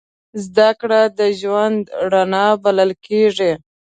زدهکړه 0.43 1.01
د 1.17 1.19
ژوند 1.39 1.81
رڼا 2.11 2.47
بلل 2.63 2.91
کېږي. 3.05 3.51